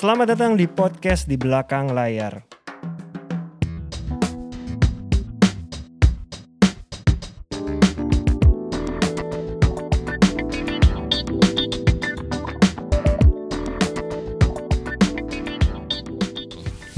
[0.00, 2.40] Selamat datang di podcast di belakang layar.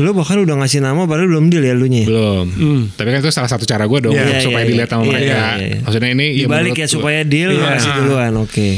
[0.01, 2.03] Lu bahkan udah ngasih nama padahal belum deal ya lu nya.
[2.09, 2.47] Belum.
[2.97, 5.31] Tapi kan itu salah satu cara gue dong Iya, supaya iya, dilihat sama iya, mereka.
[5.31, 5.79] iya, iya.
[5.85, 7.67] Maksudnya ini ya Dibalik ya gua- supaya deal Iya.
[7.77, 8.33] kasih duluan.
[8.41, 8.69] Oke.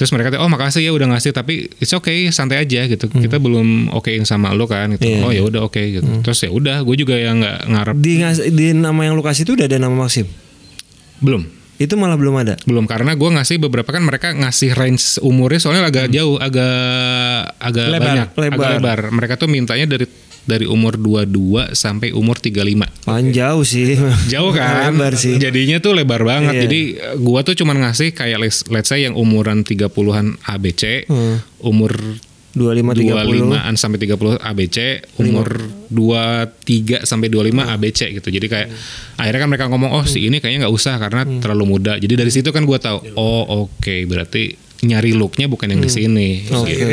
[0.00, 3.04] Terus mereka oh makasih ya udah ngasih tapi it's okay santai aja gitu.
[3.04, 5.04] Kita belum okein sama lo kan gitu.
[5.04, 5.12] Hmm.
[5.12, 5.24] Iya.
[5.28, 6.08] Oh ya udah oke gitu.
[6.24, 8.12] Terus ya udah gue juga yang nggak ngarep Di,
[8.48, 10.24] di nama yang lu kasih itu udah ada nama Maxim.
[11.20, 11.44] belum.
[11.76, 12.56] Itu malah belum ada.
[12.64, 16.72] Belum karena gue ngasih beberapa kan mereka ngasih range umurnya soalnya agak jauh, agak
[17.56, 18.56] agak Lebar, banyak, lebar.
[18.56, 19.00] agak lebar.
[19.12, 20.04] Mereka tuh mintanya dari
[20.48, 23.06] dari umur 22 sampai umur 35.
[23.06, 23.96] Panjang sih.
[24.32, 24.90] Jauh kan?
[24.92, 25.36] Lebar sih.
[25.36, 26.54] Jadinya tuh lebar banget.
[26.56, 26.62] Iya.
[26.66, 26.80] Jadi
[27.20, 31.38] gua tuh cuman ngasih kayak let's, let's say yang umuran 30-an ABC, Hmm.
[31.60, 31.92] umur
[32.50, 33.54] 25 30.
[33.54, 34.78] 25-an sampai 30 ABC,
[35.22, 38.26] umur 23 sampai 25 ABC gitu.
[38.26, 38.68] Jadi kayak
[39.14, 42.32] akhirnya kan mereka ngomong, "Oh, si ini kayaknya nggak usah karena terlalu muda." Jadi dari
[42.34, 46.74] situ kan gua tahu, "Oh, oke, berarti nyari looknya bukan yang di sini." Oke.
[46.74, 46.86] Gitu.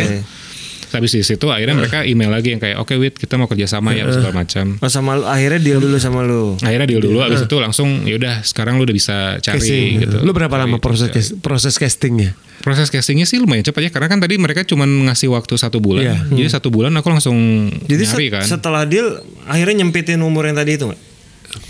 [0.88, 3.91] Habis di situ akhirnya mereka email lagi yang kayak, "Oke, Wit, kita mau kerja sama
[3.91, 6.55] ya segala macam." Oh, sama lu- akhirnya deal dulu sama lu.
[6.57, 9.91] akhirnya deal dulu abis itu langsung yaudah sekarang lu udah bisa cari Casting.
[10.02, 12.33] gitu Lu berapa lama proses proses castingnya?
[12.58, 16.03] proses castingnya sih lumayan cepat ya karena kan tadi mereka cuma ngasih waktu satu bulan
[16.03, 16.15] Iya.
[16.33, 17.38] jadi satu bulan aku langsung
[17.83, 19.08] Jadi nyari set- kan setelah deal
[19.45, 21.02] akhirnya nyempitin umur yang tadi itu nggak?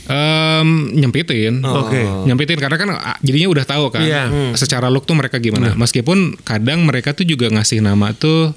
[0.08, 2.00] Em, nyempitin Oke.
[2.24, 2.88] nyempitin karena kan
[3.20, 4.24] jadinya udah tahu kan Iya.
[4.54, 8.56] secara look tuh mereka gimana meskipun kadang mereka tuh juga ngasih nama tuh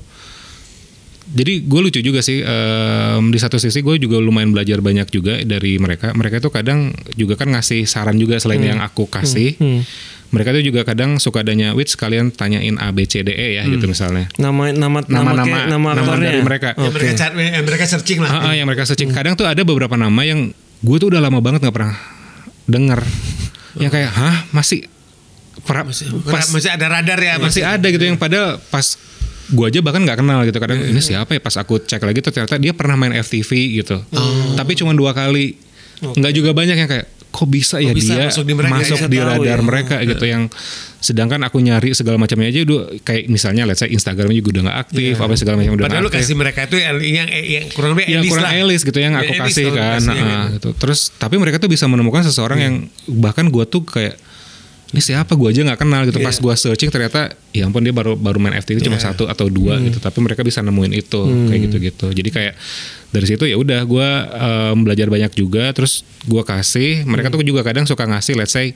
[1.31, 5.39] jadi gue lucu juga sih em, di satu sisi gue juga lumayan belajar banyak juga
[5.41, 6.11] dari mereka.
[6.11, 9.55] Mereka tuh kadang juga kan ngasih saran juga selain yang aku kasih.
[10.31, 13.67] Mereka tuh juga kadang suka adanya wit sekalian tanyain A B C D E ya
[13.67, 14.31] gitu misalnya.
[14.39, 16.69] Nama nama nama nama-nama kayak- nama, nama dari mereka.
[16.75, 18.31] Yang mereka cari, yang mereka searching lah.
[18.31, 19.11] Ah, ah, yang mereka searching.
[19.11, 21.99] Kadang tuh ada beberapa nama yang gue tuh udah lama banget nggak pernah
[22.65, 23.03] denger.
[23.75, 24.87] Yang kayak, hah masih?
[25.67, 27.35] Pra- masih, pas masih ada radar ya.
[27.37, 28.97] masih ada gitu yang padahal pas
[29.51, 30.59] gue aja bahkan nggak kenal gitu.
[30.59, 31.41] Kadang Iya, ini siapa ya?
[31.43, 33.51] Pas aku cek lagi tuh ternyata dia pernah main FTV
[33.83, 33.99] gitu.
[34.15, 34.55] Oh.
[34.55, 35.59] tapi cuma dua kali.
[36.01, 39.07] Nggak juga banyak yang kayak kok bisa ya bisa dia masuk di mereka, masuk ya?
[39.07, 39.63] di radar ya.
[39.63, 40.25] mereka gitu.
[40.25, 40.43] Yang
[41.01, 44.79] sedangkan aku nyari segala macamnya aja udah kayak misalnya let's say Instagramnya juga udah nggak
[44.89, 45.89] aktif apa segala macam udah Iya.
[45.93, 46.21] Padahal lu aktif.
[46.27, 49.33] kasih mereka itu yang, yang, yang kurang lebih yang elis kurang elis gitu yang aku
[49.37, 50.01] kasih kan.
[50.05, 50.69] nah, gitu.
[50.77, 52.75] Terus tapi mereka tuh bisa menemukan seseorang yang
[53.07, 54.19] bahkan gua tuh kayak
[54.91, 55.39] ini siapa?
[55.39, 56.19] Gua aja nggak kenal gitu.
[56.19, 59.79] Pas gua searching ternyata ya ampun dia baru baru main FTV cuma satu atau dua
[59.79, 60.03] gitu.
[60.03, 62.55] Tapi mereka bisa nemuin itu kayak gitu gitu jadi kayak
[63.11, 64.09] dari situ ya udah gua
[64.75, 65.71] em, belajar banyak juga.
[65.71, 68.75] Terus gua kasih mereka tuh juga kadang suka ngasih let's say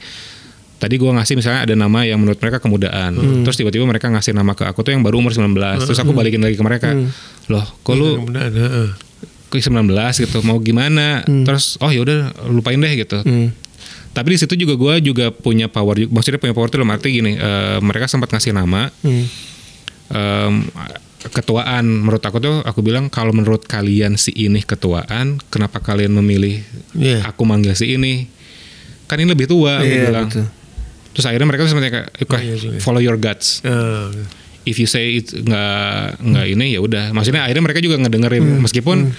[0.75, 3.17] Tadi gua ngasih misalnya ada nama yang menurut mereka kemudaan.
[3.47, 5.55] Terus tiba-tiba mereka ngasih nama ke aku tuh yang baru umur 19.
[5.87, 6.93] Terus aku balikin lagi ke mereka.
[7.49, 8.89] Loh, kok lu Kemudian, heeh.
[9.49, 9.71] ke 19
[10.19, 10.39] gitu?
[10.45, 11.23] Mau gimana?
[11.25, 13.23] Terus oh yaudah lupain deh gitu.
[13.23, 13.55] Hmm.
[14.15, 17.35] Tapi di situ juga gue juga punya power maksudnya punya power itu dalam arti gini
[17.35, 19.27] eh, mereka sempat ngasih nama Hmm.
[20.09, 20.55] em,
[21.27, 21.85] ketuaan.
[21.85, 26.61] Menurut aku tuh aku bilang kalau menurut kalian si ini ketuaan kenapa kalian memilih
[26.93, 27.25] Iya.
[27.27, 28.29] aku manggil si ini?
[29.05, 30.29] Kan ini lebih tua aku Iya, bilang.
[30.29, 30.47] betul.
[31.11, 32.77] terus akhirnya mereka tuh sempat kayak "Oke, iya juga.
[32.79, 33.63] follow your guts.
[33.63, 34.27] Eh,
[34.67, 37.09] if you say it nggak nggak ini ya udah.
[37.11, 38.61] Maksudnya akhirnya mereka juga ngedengerin.
[38.61, 39.15] Meskipun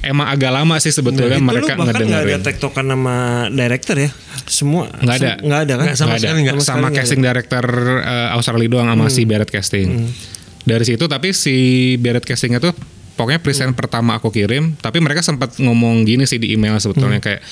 [0.00, 3.14] emang agak lama sih sebetulnya lu mereka bahkan nggak ada ngedengerin tektokan nama
[3.48, 4.10] director ya?
[4.44, 5.30] Semua Nggak ada.
[5.38, 5.86] nggak ada kan?
[5.86, 6.24] Nggak sama Nggak ada.
[6.24, 6.54] sekali nggak.
[6.54, 7.64] sama, sekali nggak casting director
[8.00, 9.88] uh, Australia doang sama si Barrett casting
[10.60, 11.56] dari situ tapi si
[11.96, 12.72] Barrett castingnya tuh
[13.18, 17.42] pokoknya present pertama aku kirim tapi mereka sempat ngomong gini sih di email sebetulnya kayak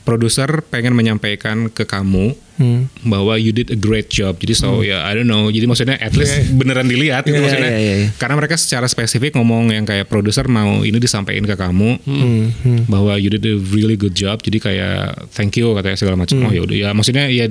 [0.00, 2.88] produser pengen menyampaikan ke kamu Hmm.
[3.04, 4.40] bahwa you did a great job.
[4.40, 5.52] Jadi so ya I don't know.
[5.52, 7.68] Jadi maksudnya at least beneran dilihat gitu Iya, maksudnya.
[7.68, 8.08] iya, iya, iya.
[8.16, 12.48] Karena mereka secara spesifik ngomong yang kayak produser mau ini disampaikan ke kamu Hmm.
[12.56, 12.80] Hmm.
[12.88, 14.40] bahwa you did a really good job.
[14.40, 16.40] Jadi kayak thank you katanya segala macam.
[16.40, 17.44] Oh ya udah ya maksudnya ya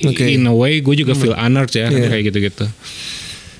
[0.00, 0.16] Hmm.
[0.16, 0.32] Hmm.
[0.32, 2.08] in a way gue juga feel honored ya Iya.
[2.08, 2.64] kayak gitu-gitu.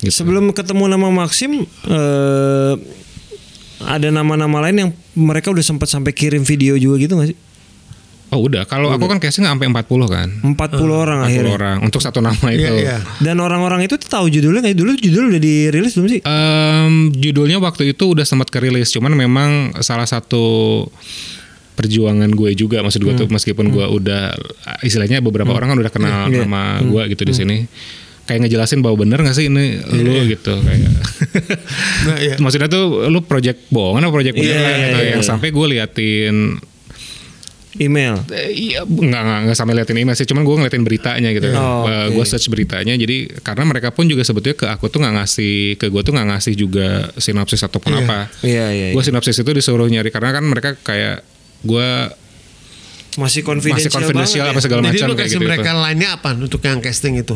[0.01, 0.09] Gitu.
[0.09, 2.73] Sebelum ketemu nama Maxim eh,
[3.81, 7.39] ada nama-nama lain yang mereka udah sempat sampai kirim video juga gitu gak sih?
[8.29, 10.29] Oh udah, kalau aku kan casting sampai 40 kan.
[10.45, 10.53] 40
[10.85, 11.49] orang 40 akhirnya.
[11.49, 12.61] orang untuk satu nama itu.
[12.61, 12.97] Iya, iya.
[13.17, 14.77] Dan orang-orang itu tahu judulnya nggak?
[14.77, 16.21] Dulu judul udah dirilis belum sih?
[16.21, 19.49] Em, judulnya waktu itu udah sempat kerilis, cuman memang
[19.81, 20.85] salah satu
[21.73, 24.35] perjuangan gue juga, maksud gue tuh meskipun gue udah
[24.83, 26.43] istilahnya beberapa orang kan udah kenal Iya.
[26.43, 27.57] nama gue gitu di sini,
[28.29, 30.85] kayak ngejelasin bahwa bener gak sih ini lu gitu kayak.
[32.05, 32.35] Nah, iya.
[32.37, 35.27] Maksudnya tuh lu project bohongan apa project Iya, beneran iya, gitu iya, yang iya.
[35.27, 36.35] sampai gue liatin
[37.75, 38.15] email.
[38.31, 41.47] Iya, nggak nggak nggak sampai liatin email sih, cuman gue ngeliatin beritanya gitu.
[41.53, 42.17] Oh, Eh, oke.
[42.17, 45.85] Gue search beritanya, jadi karena mereka pun juga sebetulnya ke aku tuh nggak ngasih ke
[45.87, 48.01] gue tuh nggak ngasih juga sinopsis ataupun Iya.
[48.03, 48.19] apa.
[48.41, 48.87] Iya iya.
[48.91, 49.07] Gue iya.
[49.07, 51.21] sinopsis itu disuruh nyari karena kan mereka kayak
[51.61, 51.89] gue
[53.17, 54.63] Masih confidential, masih confidential banget apa ya?
[54.63, 55.47] segala Jadi macam lu kayak kasih gitu.
[55.49, 57.35] mereka lainnya apa untuk yang casting itu?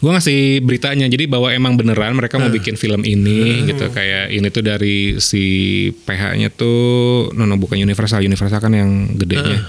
[0.00, 2.56] Gue ngasih beritanya, jadi bahwa emang beneran mereka mau Hmm.
[2.56, 5.44] bikin film ini gitu kayak ini tuh dari si
[5.92, 9.60] PH-nya tuh, no, no bukan Universal, Universal kan yang gedenya,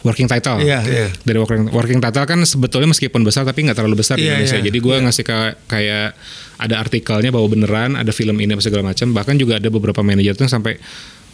[0.00, 0.62] working title.
[0.62, 1.06] Iya, iya.
[1.18, 4.58] Dari working, working title kan sebetulnya meskipun besar tapi nggak terlalu besar di Iya, Indonesia.
[4.58, 4.66] iya.
[4.70, 6.08] Jadi gue ngasih ka- kayak
[6.54, 9.10] ada artikelnya bahwa beneran ada film ini apa segala macam.
[9.10, 10.78] Bahkan juga ada beberapa manajer tuh yang sampai,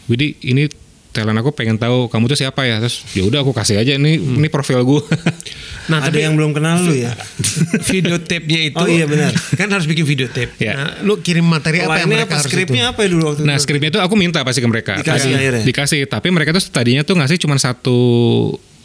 [0.09, 0.65] Widi ini
[1.11, 4.15] talent aku pengen tahu kamu tuh siapa ya terus ya udah aku kasih aja ini
[4.15, 4.39] Hmm.
[4.39, 5.03] ini profil gue
[5.81, 7.11] Nah, Ada yang belum kenal lu ya?
[7.91, 9.35] video tape-nya itu Oh, iya, benar.
[9.51, 10.55] Kan harus bikin video tape.
[10.57, 10.73] Iya.
[10.73, 12.35] Nah, lu kirim materi apa yang mereka apa?
[12.37, 12.91] harus Skripnya itu?
[12.91, 13.63] apa ya dulu waktu Nah itu?
[13.67, 14.93] skripnya itu aku minta pasti ke mereka.
[14.97, 15.63] Dikasih Tadi- akhirnya?
[15.67, 16.01] Dikasih.
[16.07, 17.99] Tapi mereka tuh tadinya tuh ngasih cuma satu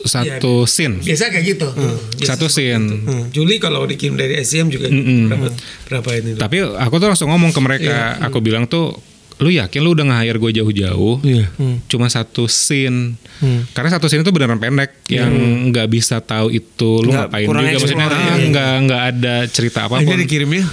[0.02, 1.68] satu scene, Biasa kayak gitu.
[1.68, 1.94] Hmm.
[2.16, 2.86] Biasa satu scene.
[3.30, 5.50] Juli kalau dikirim dari SCM juga berapa
[5.88, 6.30] berapa ini?
[6.36, 8.18] Tapi aku tuh langsung ngomong ke mereka.
[8.24, 8.98] Aku bilang tuh,
[9.36, 11.16] lu yakin lu udah nge-hire gue jauh-jauh?
[11.20, 11.46] Iya.
[11.92, 13.20] Cuma satu scene.
[13.44, 13.68] Hmm.
[13.76, 15.32] Karena satu scene itu beneran pendek yang
[15.72, 17.60] nggak bisa tahu itu lu Nggak, ngapain juga.
[17.60, 18.48] Maksudnya explore, ah, iya.
[18.48, 20.24] nggak nggak ada cerita Akhirnya apa pun.
[20.24, 20.64] dikirimnya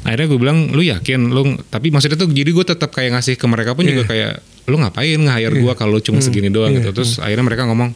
[0.00, 3.46] Akhirnya gue bilang lu yakin lu tapi maksudnya tuh jadi gue tetap kayak ngasih ke
[3.48, 6.92] mereka pun juga kayak lu ngapain nge-hire gue kalau cuma segini doang gitu.
[6.92, 7.92] Terus akhirnya mereka ngomong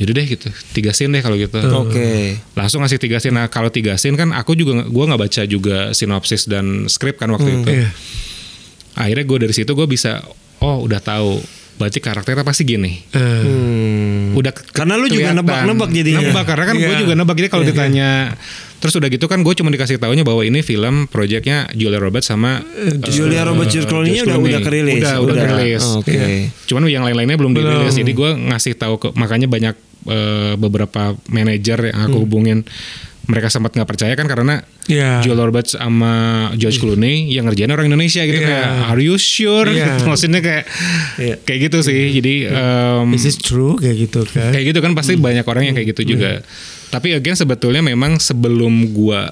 [0.00, 1.60] Yaudah deh gitu, tiga scene deh kalau gitu.
[1.78, 2.40] Oke.
[2.56, 3.36] Langsung ngasih tiga scene.
[3.36, 7.28] Nah kalau tiga scene kan aku juga gua nggak baca juga sinopsis dan skrip kan
[7.30, 7.70] waktu itu.
[7.70, 7.88] Iya.
[8.94, 10.20] Akhirnya gue dari situ gue bisa,
[10.58, 11.40] oh udah tahu.
[11.72, 13.00] Berarti karakternya pasti gini.
[13.10, 14.36] Eh, Hmm.
[14.36, 16.24] Udah Karena lu juga nebak-nebak jadinya.
[16.24, 17.00] Nebak karena kan gue Iya.
[17.00, 17.36] juga nebak.
[17.36, 18.08] Jadi kalau ditanya
[18.76, 22.58] terus udah gitu kan gue cuma dikasih tahunya bahwa ini film proyeknya Julia Roberts sama
[22.58, 24.50] eh, Julia Roberts George George udah Clooney.
[24.50, 24.94] udah kerilis.
[24.98, 25.82] Udah, udah, kerilis.
[25.84, 26.12] Oh, Oke.
[26.12, 26.26] Iya.
[26.66, 27.94] Cuman yang lain-lainnya belum dirilis.
[27.94, 29.74] Jadi gue ngasih tahu ke makanya banyak
[30.04, 32.06] eh, beberapa manajer yang Hmm.
[32.08, 32.58] aku hubungin
[33.22, 35.22] mereka sempat nggak percaya kan karena Iya.
[35.22, 36.12] Julia Roberts sama
[36.58, 38.48] George Clooney yang ngerjain orang Indonesia gitu Iya.
[38.50, 39.70] kayak are you sure?
[39.70, 39.94] Iya.
[40.10, 40.64] Maksudnya kayak
[41.16, 41.34] Iya.
[41.38, 42.10] kayak gitu sih.
[42.12, 44.50] Jadi em, Is it true kayak gitu kan?
[44.50, 46.42] kayak gitu kan pasti banyak orang yang kayak gitu juga.
[46.90, 49.30] Tapi again sebetulnya memang sebelum gua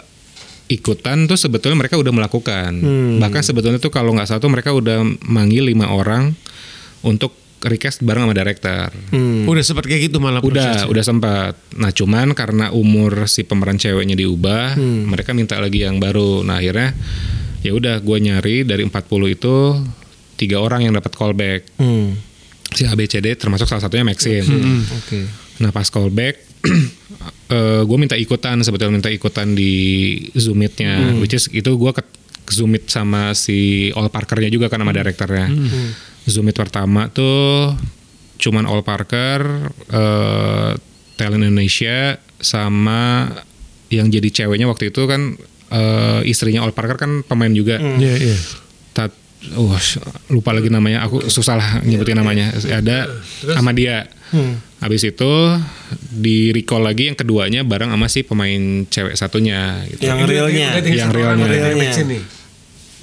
[0.66, 2.70] ikutan tuh sebetulnya mereka udah melakukan.
[3.18, 6.30] Bahkan sebetulnya tuh kalau nggak salah tuh mereka udah manggil lima orang
[7.02, 8.88] untuk request bareng sama director.
[9.12, 9.44] Hmm.
[9.44, 10.88] Udah sempat kayak gitu malah Udah, prosesnya.
[10.88, 11.52] udah sempat.
[11.76, 16.40] Nah, cuman karena umur si pemeran ceweknya diubah, mereka minta lagi yang baru.
[16.40, 16.96] Nah, akhirnya
[17.60, 19.56] ya udah gue nyari dari 40 itu
[20.40, 21.68] tiga orang yang dapat callback.
[21.76, 22.16] Hmm.
[22.72, 24.40] Si ABCD termasuk salah satunya Maxim.
[24.96, 25.28] Oke.
[25.60, 26.40] Nah pas callback,
[27.88, 29.72] gue minta ikutan sebetulnya minta ikutan di
[30.32, 32.00] Zoom Meet-nya, which is itu gue ke
[32.48, 35.52] Zoom Meet sama si All Parker-nya juga kan sama direkturnya.
[35.52, 35.92] Zoom
[36.28, 37.74] Meet pertama tuh
[38.40, 40.70] cuman All Parker, eh,
[41.20, 43.28] talent Indonesia sama
[43.92, 45.36] yang jadi ceweknya waktu itu kan
[45.70, 47.76] eh, istrinya All Parker kan pemain juga.
[47.76, 48.36] Iya, iya.
[48.96, 49.12] Tat,
[49.54, 49.82] wah,
[50.32, 51.04] lupa lagi namanya.
[51.04, 52.56] Aku susah lah nyebutin namanya.
[52.56, 53.10] Ada
[53.52, 54.08] sama dia.
[54.80, 55.32] Habis itu
[55.92, 59.84] di recall lagi yang keduanya bareng sama si pemain cewek satunya.
[59.84, 60.08] Gitu.
[60.08, 60.68] Yang realnya.
[60.80, 61.44] Yang realnya.
[61.44, 62.39] dari Realnya.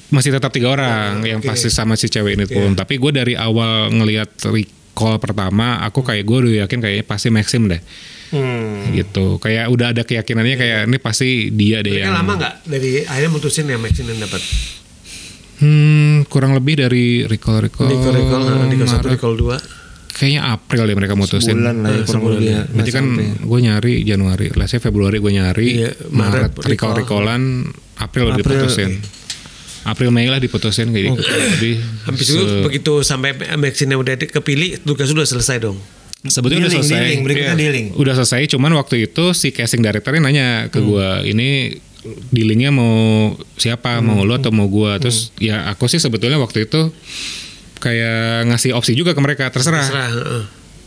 [0.07, 2.73] Masih tetap tiga orang yang pasti sama si cewek ini pun.
[2.73, 7.67] Tapi gue dari awal ngelihat recall pertama, aku kayak gue udah yakin kayaknya pasti Maxim
[7.67, 7.81] deh.
[8.27, 8.91] Hmm.
[8.91, 9.35] Gitu.
[9.37, 12.15] Kayak udah ada keyakinannya kayak ini pasti dia deh Mereka yang.
[12.15, 14.41] lama nggak dari akhirnya mutusin yang Maxine yang dapat?
[15.57, 17.89] Hmm, kurang lebih dari recall recall.
[17.89, 19.57] Recall recall, recall satu, recall dua.
[20.13, 21.57] Kayaknya April deh mereka mutusin.
[21.57, 22.47] Bulan lah ya kurang sebulan lebih.
[22.47, 22.57] ya.
[22.57, 22.61] ya.
[22.73, 23.05] Berarti kan
[23.41, 27.41] gue nyari Januari, lah saya Februari gue nyari, Iya, Maret, Maret recall recallan,
[27.97, 28.53] April, udah April.
[28.65, 28.91] diputusin.
[29.87, 31.21] April Mei lah diputusin kayak gitu.
[31.23, 31.71] Jadi
[32.03, 35.79] Habis itu se- begitu sampai Maxine yang udah kepilih, tugas sudah selesai dong.
[36.19, 36.99] sebetulnya udah Dealing, selesai.
[36.99, 37.85] dealing, berikutnya Iya, dealing.
[37.93, 41.77] Udah selesai, cuman waktu itu si casting directornya nanya ke gue, ini
[42.27, 42.95] dealingnya mau
[43.53, 44.91] siapa, mau lo atau mau gue?
[44.99, 46.91] Terus ya aku sih sebetulnya waktu itu
[47.77, 49.85] kayak ngasih opsi juga ke mereka, terserah.
[49.85, 50.09] Terserah.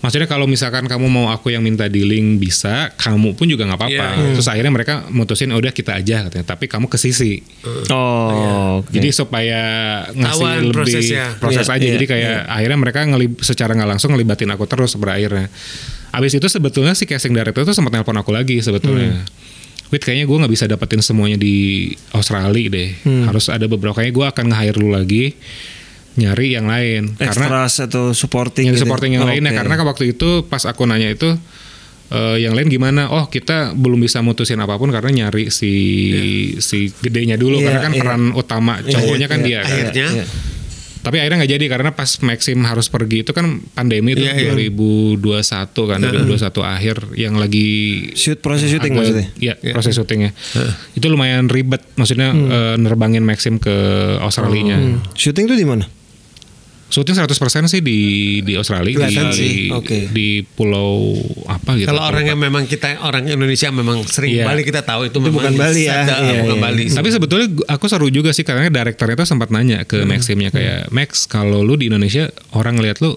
[0.01, 4.07] Maksudnya kalau misalkan kamu mau aku yang minta dealing bisa, kamu pun juga nggak apa-apa.
[4.17, 4.33] Iya.
[4.33, 6.47] Terus akhirnya mereka mutusin, "Oh, udah kita aja katanya.
[6.57, 7.45] Tapi kamu ke sisi.
[7.93, 8.81] Oh.
[8.81, 8.89] oke.
[8.89, 9.61] Jadi supaya
[10.17, 11.25] ngasih Tahuan lebih prosesnya.
[11.37, 11.85] proses Iya, aja.
[11.85, 15.53] iya, Jadi kayak akhirnya mereka ngelib, secara nggak langsung ngelibatin aku terus berakhirnya.
[16.11, 19.21] Abis itu sebetulnya si casting director itu sempat nelpon aku lagi sebetulnya.
[19.91, 22.91] Wait kayaknya gue nggak bisa dapetin semuanya di Australia deh.
[23.27, 25.35] Harus ada beberapa kayaknya gue akan nge-hire lu lagi
[26.13, 28.85] nyari yang lain karena Extras atau supporting yang gitu.
[28.85, 29.59] supporting yang Oh, lainnya oke.
[29.59, 31.31] karena kan waktu itu pas aku nanya itu
[32.11, 35.73] eh, yang lain gimana oh kita belum bisa mutusin apa pun karena nyari si
[36.59, 38.01] si gedenya dulu Iya, karena kan iya.
[38.01, 40.27] peran utama cowoknya kan dia kan Akhirnya Iya.
[41.01, 44.53] Tapi akhirnya nggak jadi karena pas Maxim harus pergi itu kan pandemi itu Iya, iya.
[44.53, 45.17] 2021
[45.89, 47.69] kan 2021 akhir yang lagi
[48.13, 49.27] Shoot proses syuting agak- maksudnya.
[49.41, 50.37] Iya, proses syutingnya.
[50.93, 52.53] Itu lumayan ribet maksudnya Hmm.
[52.53, 53.73] eh, nerbangin Maxim ke
[54.19, 54.77] Australia.
[55.15, 55.89] Syuting tuh di mana?
[56.91, 57.31] Syuting 100%
[57.67, 57.99] sih di
[58.43, 59.55] di Australia Kelihatan di, sih.
[59.71, 60.11] Oke.
[60.11, 61.15] di pulau
[61.47, 61.87] apa gitu.
[61.87, 64.45] Kalau orang yang memang kita orang Indonesia memang sering Iya.
[64.45, 66.03] Bali kita tahu itu, Itu memang bukan Bali ya.
[66.03, 66.65] sadar, Iya, bukan iya.
[66.67, 66.85] Bali.
[66.91, 70.11] Tapi sebetulnya aku seru juga sih karena direkturnya tuh sempat nanya ke Hmm.
[70.11, 73.15] Maximnya kayak Max kalau lu di Indonesia orang ngeliat lu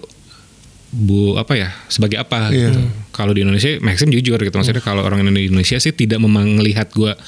[0.90, 2.70] bu apa ya sebagai apa Iya.
[2.70, 2.80] gitu.
[3.10, 7.18] Kalau di Indonesia Maxim jujur gitu maksudnya kalau orang Indonesia sih tidak memang ngelihat gua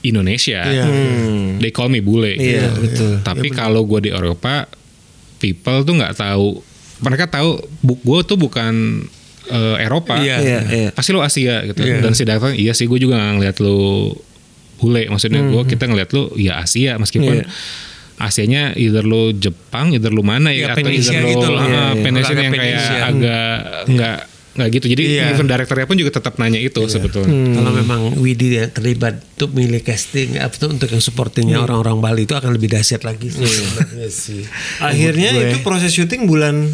[0.00, 0.62] Indonesia.
[0.62, 0.84] Iya.
[0.86, 1.58] Hmm.
[1.58, 2.30] They call me bule.
[2.30, 2.78] Iya, gitu.
[2.80, 3.12] betul.
[3.20, 4.70] Tapi kalau gua di Eropa
[5.40, 6.60] people tuh nggak tahu
[7.00, 9.02] mereka tahu bu, gue tuh bukan
[9.48, 10.20] eh, Eropa.
[10.20, 10.36] Iya.
[10.38, 10.88] Iya, iya.
[10.92, 11.80] Pasti lu Asia gitu.
[11.80, 12.04] Iya.
[12.04, 14.12] Dan si direktur iya sih gue juga nggak ngeliat lu
[14.76, 15.08] bule.
[15.08, 17.48] Maksudnya gue kita ngeliat lu ya Asia meskipun Iya.
[18.20, 21.56] Asianya either lu Jepang, either lu mana Iya, ya atau either lu gitu loh.
[21.56, 22.02] ah, Iya, iya.
[22.04, 23.56] Penesia yang kayak agak
[23.88, 24.18] nggak
[24.50, 24.86] nggak gitu.
[24.90, 25.30] Jadi Iya.
[25.30, 27.30] even direkturnya pun juga tetap nanya itu sebetulnya.
[27.30, 27.54] Hmm.
[27.54, 32.22] Kalau memang Widi yang terlibat untuk milih casting apa tuh untuk yang supportingnya orang-orang Bali
[32.26, 33.30] itu akan lebih dahsyat lagi.
[34.00, 34.42] Iya sih.
[34.82, 35.54] Akhirnya gue.
[35.54, 36.66] itu proses syuting bulan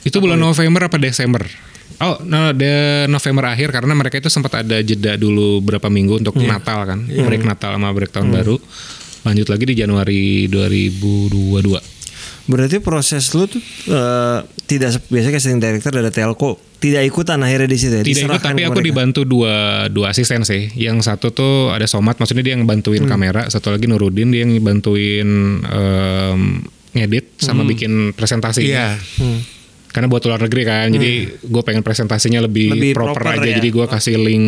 [0.00, 1.44] Itu bulan November apa Desember?
[2.00, 6.32] Oh, no, de November akhir karena mereka itu sempat ada jeda dulu berapa minggu untuk
[6.40, 8.56] Natal kan, break Natal sama break tahun baru.
[9.28, 11.76] Lanjut lagi di Januari 2022.
[12.48, 13.60] Berarti proses lu tuh
[13.92, 18.02] eh, tidak biasanya casting director ada telco tidak ikutan akhirnya di situ ya.
[18.02, 18.88] Tidak ikut tapi aku mereka.
[18.88, 20.72] dibantu dua dua asisten sih.
[20.72, 23.44] Yang satu tuh ada Somat, maksudnya dia yang bantuin kamera.
[23.52, 26.64] Satu lagi Nurudin dia yang bantuin em,
[26.96, 28.64] ngedit sama bikin presentasi.
[28.64, 28.96] Iya.
[29.90, 33.50] Karena buat luar negeri kan, jadi gue pengen presentasinya lebih, Lebih proper, proper aja.
[33.50, 33.56] ya.
[33.58, 34.46] Jadi gue kasih link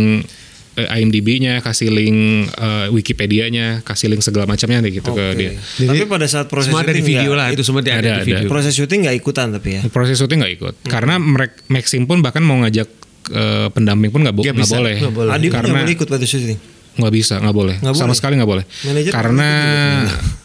[0.74, 5.50] IMDb-nya, kasih link eh, Wikipedia-nya, kasih link segala macamnya deh gitu ke dia.
[5.78, 8.32] Tapi pada saat proses Semua ada di syuting video lah itu semua ada, Ada, di
[8.32, 8.48] video.
[8.48, 9.80] Proses syuting nggak ikutan tapi ya.
[9.86, 12.88] Proses syuting nggak ikut, karena mereka Maxim pun bahkan mau ngajak
[13.28, 14.96] eh, pendamping pun nggak bo- bisa, boleh.
[14.98, 15.30] nggak boleh.
[15.30, 16.58] Adi pun Karena nggak boleh ikut pada syuting.
[16.92, 18.16] nggak bisa, nggak boleh, Nggak sama boleh?
[18.16, 18.64] sekali nggak boleh.
[18.82, 19.48] Manajer karena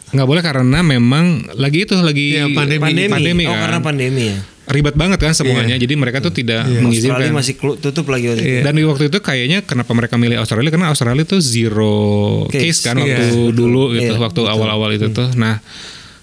[0.08, 2.80] nggak boleh karena memang lagi itu lagi Iya, pandemi.
[2.80, 3.12] Pandemi.
[3.12, 3.60] pandemi oh kan.
[3.64, 4.38] karena pandemi ya.
[4.68, 5.74] Ribet banget kan semuanya.
[5.74, 7.32] Jadi mereka tuh tidak Australia mengizinkan.
[7.32, 8.60] masih kelu- tutup lagi waktu itu.
[8.60, 11.96] Dan di waktu itu kayaknya kenapa mereka milih Australia karena Australia tuh zero
[12.46, 12.60] Case.
[12.60, 15.32] case, kan Iya, waktu dulu gitu, Iya, waktu awal-awal itu tuh.
[15.34, 15.64] Nah,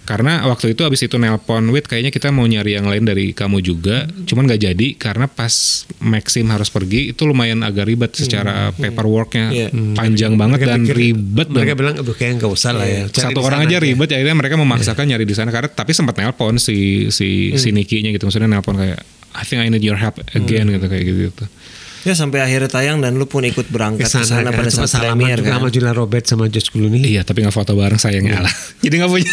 [0.05, 3.57] karena waktu itu abis itu nelpon wait kayaknya kita mau nyari yang lain dari kamu
[3.59, 5.49] juga, cuman nggak jadi karena pas
[5.97, 9.67] Maxim harus pergi itu lumayan agak ribet secara paperworknya Iya.
[9.93, 13.01] panjang banget Mereka dan pikir- ribet Mereka dan bilang aduh kayaknya nggak usah lah ya.
[13.07, 15.09] Cari satu orang aja ribet ya akhirnya mereka memaksakan Iya.
[15.11, 19.01] nyari di sana karena tapi sempat nelpon si si si Nicky-nya gitu maksudnya nelpon kayak
[19.33, 21.45] I think I need your help again gitu kayak gitu gitu.
[22.05, 25.41] Ya sampai akhirnya tayang dan lu pun ikut berangkat ke sana kan pada saat premier
[25.41, 25.57] kan.
[25.57, 27.01] sama Julia Robert sama Josh Clooney.
[27.01, 28.53] Iya, tapi nggak foto bareng sayangnya Allah.
[28.85, 29.25] Jadi nggak punya.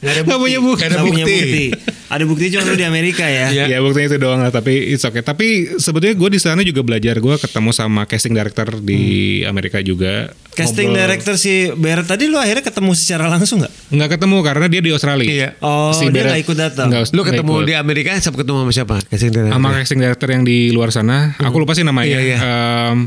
[0.00, 0.40] Nggak ada bukti.
[0.40, 0.84] punya bukti.
[0.88, 1.66] Nggak punya bukti.
[2.10, 3.54] Ada bukti cuma lu di Amerika ya.
[3.54, 3.64] Iya.
[3.70, 5.22] Ya buktinya itu doang lah, tapi it's okay.
[5.22, 7.20] Tapi sebetulnya gue di sana juga belajar.
[7.22, 10.32] Gue ketemu sama casting director di Amerika juga.
[10.50, 13.94] Casting director si Barrett tadi lu akhirnya ketemu secara langsung nggak?
[13.94, 15.28] Nggak ketemu karena dia di Australia.
[15.30, 15.48] Iya.
[15.62, 16.88] Oh, dia Barrett nggak ikut datang.
[17.14, 17.68] Lu ketemu ikut.
[17.70, 18.96] di Amerika siapa ketemu sama siapa?
[19.06, 19.54] Casting director.
[19.54, 21.36] sama casting director yang di luar sana.
[21.38, 22.10] Aku lupa sih namanya.
[22.10, 22.38] Iya, iya.
[22.42, 23.06] Em,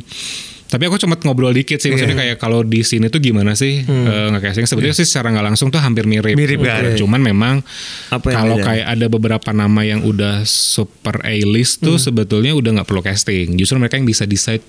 [0.74, 4.28] tapi aku cuma ngobrol dikit sih, maksudnya kayak kalau di sini tuh gimana sih eh,
[4.34, 4.66] nge-casting?
[4.66, 6.34] Sebetulnya sih secara nggak langsung tuh hampir mirip.
[6.34, 6.98] Mirip, kan?
[6.98, 7.62] Cuman memang
[8.10, 8.66] Apa yang kalau beda?
[8.66, 13.54] kayak ada beberapa nama yang udah super A-list tuh sebetulnya udah nggak perlu casting.
[13.54, 14.66] Justru mereka yang bisa decide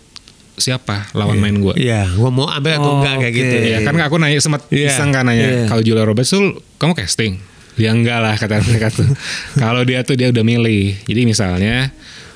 [0.55, 1.75] siapa lawan main gue.
[1.75, 3.41] Iya, gua mau ambil atau Oh, enggak kayak oke.
[3.41, 3.57] gitu.
[3.65, 4.93] Ya kan aku nanya sempat Iya.
[4.93, 5.63] iseng kan nanya Iya.
[5.67, 7.33] kalau Julia Roberts tuh kamu casting?
[7.75, 9.09] Ya enggak lah kata mereka tuh.
[9.63, 10.95] kalau dia tuh dia udah milih.
[11.09, 11.91] Jadi misalnya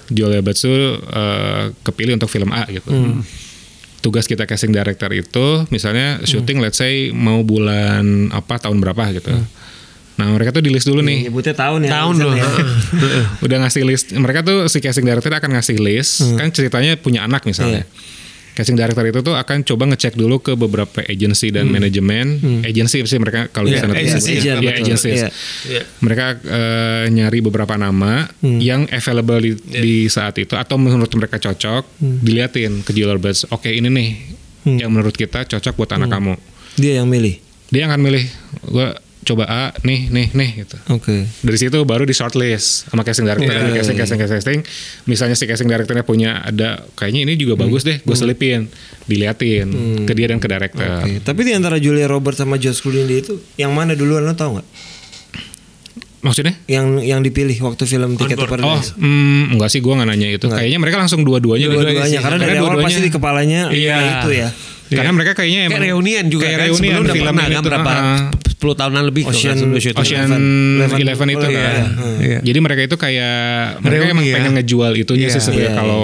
[0.08, 2.90] Julia Roberts tuh eh, kepilih untuk film A gitu.
[2.90, 3.22] Hmm.
[3.98, 9.34] Tugas kita casting director itu misalnya syuting let's say mau bulan apa tahun berapa gitu.
[10.18, 11.30] Nah mereka tuh di list dulu nih.
[11.30, 11.90] Nyebutnya tahun ya.
[11.94, 12.34] Tahun loh.
[12.34, 12.46] ya.
[13.46, 17.46] udah ngasih list mereka tuh si casting director akan ngasih list kan ceritanya punya anak
[17.46, 17.86] misalnya
[18.58, 22.26] casting director itu tuh akan coba ngecek dulu ke beberapa agensi dan manajemen
[22.66, 24.74] agensi sih mereka kalau di Iya, sana agency, Iya, betul.
[24.82, 25.20] agencies.
[25.62, 25.82] Iya.
[26.02, 31.86] Mereka eh, nyari beberapa nama yang available di, di saat itu atau menurut mereka cocok
[32.02, 34.08] diliatin ke Roberts oke ini nih
[34.82, 36.34] yang menurut kita cocok buat anak kamu.
[36.74, 37.38] Dia yang milih.
[37.70, 38.24] dia akan milih.
[38.66, 38.96] Gua
[39.28, 41.28] coba A nih nih nih gitu Oke.
[41.38, 44.60] dari situ baru di shortlist sama casting director Iya, di casting iya, casting casting
[45.04, 48.72] misalnya si casting directornya punya ada kayaknya ini juga bagus deh gue selipin
[49.04, 49.68] diliatin
[50.02, 51.20] ke dia dan ke director Oke.
[51.20, 54.68] Tapi di antara Julia Roberts sama Josh Clooney itu yang mana duluan lo tau nggak?
[56.18, 58.90] maksudnya Yang yang dipilih waktu film Tiket to oh Paradise.
[58.92, 61.68] mm, enggak sih gue nggak nanya itu kayaknya mereka langsung dua-duanya.
[61.68, 63.96] Dua-duanya karena dari awal dua-duanya- pasti di kepalanya Iya.
[64.18, 64.48] itu ya.
[64.88, 67.54] karena mereka kayaknya Kayak emang reunian juga kayak kan reunian sebelum udah film pernah ini
[67.54, 67.92] kan berapa.
[68.58, 70.26] 10 tahunan lebih Ocean- salah Ocean,
[70.98, 71.28] Eleven.
[71.30, 71.74] Itu Oh, iya, kan.
[71.78, 71.84] iya.
[72.18, 72.38] Iya.
[72.42, 73.36] Jadi mereka itu kayak
[73.78, 74.34] mereka Reuni emang ya.
[74.34, 76.02] pengen ngejual itunya Iya, sih sebenarnya iya, kalau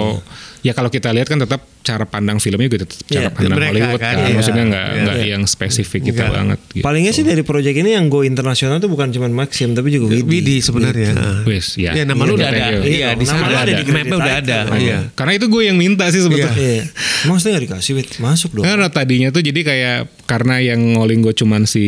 [0.63, 3.69] ya kalau kita lihat kan tetap cara pandang filmnya juga tetap cara Iya, pandang mereka
[3.71, 4.25] Hollywood kan, kan.
[4.25, 4.35] iya.
[4.35, 5.01] Maksudnya nggak Iya.
[5.05, 6.33] nggak yang spesifik gitu Enggak.
[6.33, 6.59] banget.
[6.73, 6.81] Gitu.
[6.83, 10.25] Palingnya sih dari proyek ini yang go internasional tuh bukan cuma Maxim tapi juga Widi.
[10.25, 11.13] Widi sebenarnya.
[11.45, 11.93] Wis, ya.
[11.93, 12.73] Ya nama Iya, lu udah thank ada.
[12.73, 12.81] you.
[12.81, 13.61] Iya, di Nama sana lu ada.
[13.61, 14.57] ada di Mapnya udah ada.
[14.75, 14.97] Iya.
[15.13, 16.57] Karena itu gue yang minta sih sebetulnya.
[16.57, 16.83] Iya.
[17.23, 18.07] Emang maksudnya gak dikasih Wid?
[18.17, 18.63] Masuk dong.
[18.65, 21.85] Karena tadinya tuh jadi kayak karena yang ngoling gue cuman si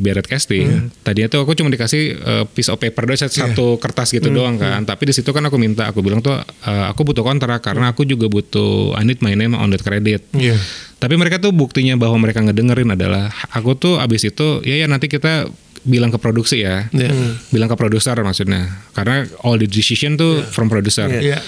[0.00, 0.88] Barrett Casting.
[1.04, 4.80] Tadinya tuh aku cuma dikasih uh, piece of paper doang satu, kertas gitu doang kan.
[4.82, 8.08] Tapi di situ kan aku minta aku bilang tuh uh, aku butuh kontrak karena aku
[8.08, 10.24] juga butuh I need my name on that credit.
[10.34, 10.56] Iya.
[10.98, 15.10] Tapi mereka tuh buktinya bahwa mereka ngedengerin adalah aku tuh abis itu ya ya nanti
[15.10, 15.50] kita
[15.84, 16.88] bilang ke produksi ya.
[16.90, 17.12] Iya.
[17.52, 18.88] Bilang ke produser maksudnya.
[18.96, 21.06] Karena all the decision tuh from producer.
[21.06, 21.44] Iya.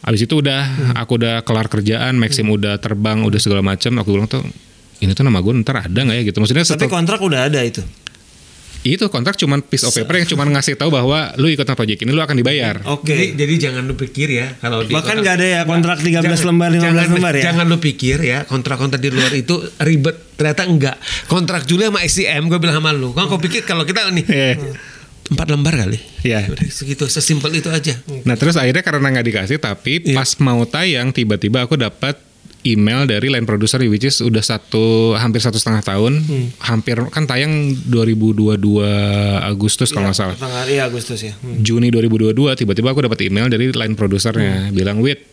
[0.00, 4.00] Abis itu udah aku udah kelar kerjaan, Maxim udah terbang, udah segala macam.
[4.00, 4.40] Aku bilang tuh
[5.00, 6.38] ini tuh nama gue ntar ada nggak ya gitu.
[6.40, 7.84] Maksudnya Tapi kontrak udah ada itu.
[8.82, 12.10] Itu kontrak cuman piece of paper yang cuman ngasih tahu bahwa lu ikut project ini
[12.10, 12.80] lu akan dibayar.
[12.88, 13.12] Oke.
[13.12, 16.16] Jadi, jadi jangan lu pikir ya kalau di Bahkan kontrak- nggak ada ya kontrak 13
[16.16, 17.42] Jangan- lembar 15 jangan, lembar ya.
[17.44, 20.16] Jangan lu pikir ya kontrak-kontrak di luar itu ribet.
[20.32, 20.96] Ternyata enggak.
[21.26, 23.12] Kontrak Julia sama SCM gue bilang sama lu.
[23.12, 24.52] Kan kau pikir kalau kita nih Iya.
[25.28, 26.00] empat lembar kali.
[26.22, 26.48] Iya.
[26.48, 27.92] Udah segitu sesimpel itu aja.
[28.24, 30.16] Nah terus akhirnya karena nggak dikasih tapi Iya.
[30.16, 32.16] pas mau tayang tiba-tiba aku dapat
[32.62, 36.12] email dari line producer which is udah satu hampir satu setengah tahun
[36.60, 37.52] hampir kan tayang
[37.84, 38.60] 2022
[39.42, 41.32] Agustus kalau nggak salah Tanggal iya Agustus ya.
[41.34, 41.58] Hmm.
[41.58, 45.24] Juni 2022 tiba-tiba aku dapat email dari line produsernya bilang wait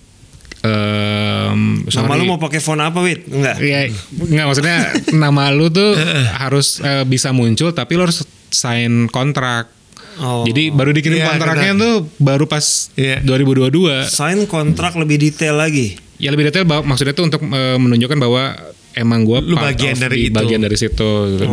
[0.64, 3.30] Nama sorry." lu mau pakai font apa Wid?
[3.30, 3.56] Enggak.
[3.60, 4.78] Iya, nggak maksudnya
[5.14, 5.96] nama lu tuh
[6.44, 9.72] harus eh, bisa muncul tapi lo harus sign kontrak.
[10.18, 10.42] Oh.
[10.44, 11.84] Jadi baru dikirim Iya, kontraknya benar.
[11.84, 13.22] tuh baru pas Iya.
[13.22, 14.10] 2022.
[14.10, 15.94] sign kontrak lebih detail lagi.
[16.18, 18.58] Ya lebih detail bahwa maksudnya tuh untuk eh, menunjukkan bahwa
[18.94, 20.34] emang gue Lu bagian dari itu.
[20.34, 21.10] bagian dari situ.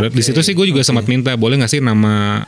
[0.09, 2.40] Di situ sih gue juga sempat minta boleh nggak sih nama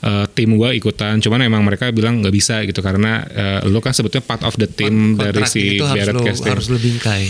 [0.00, 1.18] eh, tim gue ikutan.
[1.18, 4.64] Cuman emang mereka bilang nggak bisa gitu karena eh, lu kan sebetulnya part of the
[4.64, 6.52] team dari si itu harus Barrett lu, Casting.
[6.52, 7.24] harus lu bingkai.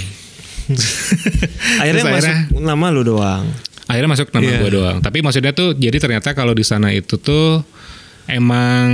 [1.83, 3.45] Akhirnya Terus masuk nama lu doang.
[3.85, 4.59] akhirnya masuk nama Iya.
[4.61, 4.97] gue doang.
[5.03, 7.67] Tapi maksudnya tuh jadi ternyata kalau di sana itu tuh
[8.25, 8.87] emang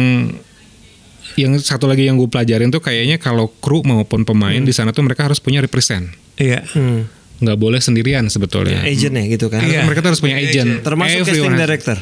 [1.37, 5.05] yang satu lagi yang gue pelajarin tuh kayaknya kalau kru maupun pemain di sana tuh
[5.05, 6.09] mereka harus punya represent.
[6.37, 6.65] Iya.
[6.69, 7.09] Hmm.
[7.37, 8.81] nggak boleh sendirian sebetulnya.
[8.81, 9.61] Agentnya gitu kan.
[9.61, 9.85] Iya.
[9.85, 10.81] Mereka tuh harus punya agent.
[10.81, 11.97] Termasuk casting Everyone has- director.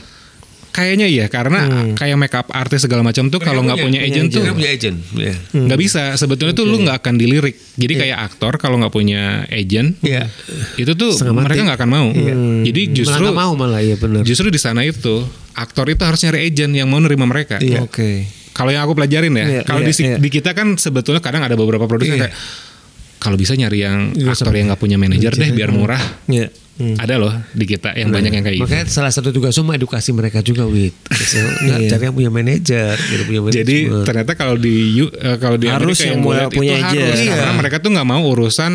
[0.70, 1.58] Kayaknya iya karena
[1.94, 4.96] kayak makeup artis segala macam tuh kalau nggak punya, agent tuh Mereka punya agent.
[5.14, 5.34] Iya.
[5.54, 6.02] nggak bisa.
[6.14, 7.54] Sebetulnya tuh lu nggak akan dilirik.
[7.74, 10.26] Jadi kayak aktor kalau nggak punya agent, Iya.
[10.74, 12.08] itu tuh Setengah mereka nggak akan mau.
[12.62, 14.22] Jadi justru malah nggak mau malah ya benar.
[14.22, 15.22] justru di sana itu
[15.54, 17.58] aktor itu harus nyari agent yang mau nerima mereka.
[17.58, 17.82] Iya.
[17.82, 18.26] Oke.
[18.54, 20.16] Kalau yang aku pelajarin ya, Iya, kalau iya, di, iya.
[20.16, 22.22] di kita kan sebetulnya kadang ada beberapa produser Iya.
[22.24, 22.34] kayak
[23.18, 25.98] kalau bisa nyari yang Iya, aktor yang nggak punya manajer deh biar murah.
[26.24, 26.54] Iya.
[26.74, 26.94] Hmm.
[26.96, 28.66] Ada loh di kita yang banyak yang kayak gitu.
[28.66, 30.90] Makanya salah satu tugas semua edukasi mereka juga wit.
[31.64, 31.86] Iya.
[31.88, 34.02] cari yang punya manajer, gitu, punya Jadi manajemen.
[34.04, 37.06] ternyata kalau di eh, kalau di Harus Amerika yang punya- lihat punya itu agent.
[37.06, 37.34] harus Iya.
[37.36, 38.72] karena mereka tuh nggak mau urusan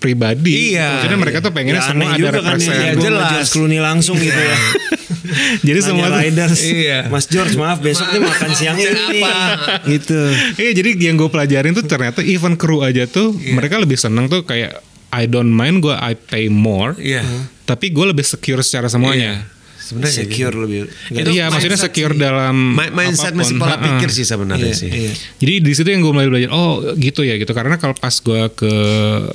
[0.00, 0.72] pribadi.
[0.72, 0.88] Iya.
[0.96, 2.72] Maksudnya mereka tuh pengennya Ya, semua ada juga kan represent.
[2.72, 3.28] ya, Iya, jelas.
[3.30, 4.56] George Clooney langsung gitu ya.
[5.60, 6.58] Jadi Nanya semua riders.
[6.58, 6.98] Iya.
[7.06, 9.20] Mas George maaf besok nih makan siang ini.
[9.20, 9.84] Apa?
[9.86, 10.20] gitu.
[10.56, 13.54] Iya jadi yang gue pelajarin tuh ternyata even kru aja tuh Iya.
[13.54, 16.96] mereka lebih seneng tuh kayak I don't mind gue I pay more.
[16.96, 17.22] Iya.
[17.62, 19.44] Tapi gue lebih secure secara semuanya.
[19.90, 20.78] Sebenarnya Secure lebih.
[21.10, 22.20] Itu iya maksudnya secure sih.
[22.20, 22.94] dalam mindset
[23.26, 23.38] apa pun.
[23.42, 24.86] masih pola pikir sih sebenarnya Iya, sih.
[24.88, 25.12] iya.
[25.36, 27.50] Jadi di situ yang gue mulai belajar, oh gitu ya gitu.
[27.50, 28.72] Karena kalau pas gue ke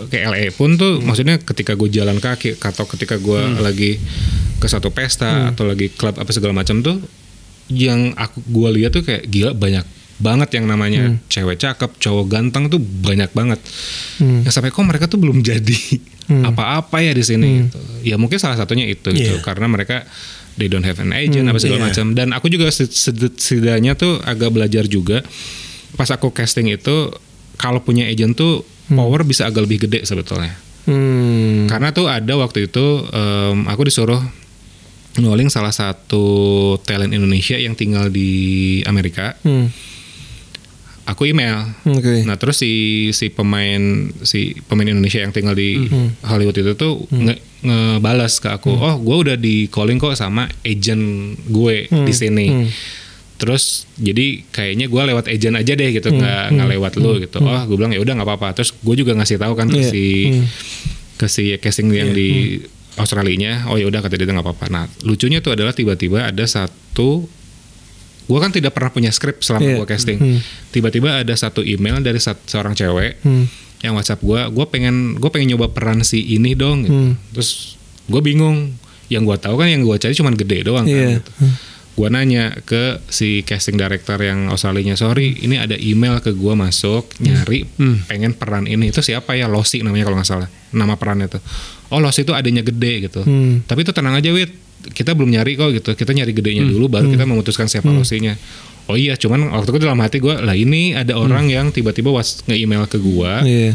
[0.07, 1.05] ke LA pun tuh, Hmm.
[1.05, 3.99] maksudnya ketika gue jalan kaki atau ketika gue lagi
[4.55, 5.49] ke satu pesta Hmm.
[5.51, 7.03] atau lagi klub apa segala macam tuh,
[7.67, 9.83] yang aku gue lihat tuh kayak gila banyak
[10.15, 11.19] banget yang namanya Hmm.
[11.27, 13.59] cewek cakep, cowok ganteng tuh banyak banget.
[14.17, 14.41] Hmm.
[14.41, 15.75] Yang sampai kok mereka tuh belum jadi
[16.25, 17.77] apa-apa ya di sini gitu.
[18.01, 19.43] Ya mungkin salah satunya itu gitu Iya.
[19.43, 20.07] karena mereka
[20.55, 21.87] they don't have an agent Hmm, apa segala iya.
[21.89, 25.21] macam dan aku juga setidaknya tuh agak belajar juga
[25.93, 27.11] pas aku casting itu
[27.55, 31.65] kalau punya agent tuh power bisa agak lebih gede sebetulnya Hmm.
[31.65, 34.21] karena tuh ada waktu itu em, aku disuruh
[35.15, 36.23] nolling salah satu
[36.81, 38.29] talent Indonesia yang tinggal di
[38.83, 39.73] Amerika Hmm.
[41.05, 42.21] aku email Oke.
[42.21, 42.73] Nah terus si
[43.11, 43.81] si pemain
[44.21, 46.21] si pemain Indonesia yang tinggal di Mhm.
[46.23, 47.33] Hollywood itu tuh nge
[47.65, 51.01] ngebalas ke aku, oh gue udah di calling kok sama agent
[51.45, 52.47] gue di sini.
[52.47, 52.67] Hmm.
[53.35, 56.17] Terus jadi kayaknya gue lewat agent aja deh gitu, Hmm.
[56.17, 57.37] nggak nggak lewat lu gitu.
[57.39, 58.55] Oh gue bilang ya udah nggak apa-apa.
[58.55, 59.89] Terus gue juga ngasih tahu kan ke Iya.
[59.89, 60.45] si Hmm.
[61.15, 62.59] ke si casting yang di
[62.95, 64.65] Australia oh ya udah kata dia nggak apa-apa.
[64.69, 67.27] Nah lucunya tuh adalah tiba-tiba ada satu
[68.25, 69.75] gue kan tidak pernah punya skrip selama Iya.
[69.77, 70.17] gue casting.
[70.17, 70.39] Hmm.
[70.71, 73.45] Tiba-tiba ada satu email dari seorang cewek Hmm.
[73.79, 76.83] Yang WhatsApp gue, gue pengen gue pengen nyoba peran si ini dong.
[76.83, 76.93] Gitu.
[76.93, 77.13] Hmm.
[77.31, 78.73] Terus gue bingung
[79.05, 80.97] yang gua tahu kan yang gua cari cuma gede doang Iya.
[80.97, 81.31] kan gitu.
[81.93, 87.05] Gua nanya ke si casting director yang Australia sorry ini ada email ke gua masuk
[87.19, 87.69] nyari
[88.03, 91.41] pengen peran ini itu siapa ya Losi namanya kalau nggak salah nama perannya tuh
[91.87, 93.61] oh Losi itu adanya gede gitu Hmm.
[93.63, 94.49] tapi itu tenang aja wit
[94.87, 95.89] kita belum nyari kok gitu.
[95.93, 98.35] Kita nyari gedenya dulu baru kita memutuskan siapa Losinya
[98.85, 102.45] oh iya cuman waktu itu dalam hati gua lah ini ada orang yang tiba-tiba was
[102.45, 103.41] nge-email ke gua.
[103.41, 103.73] Iya.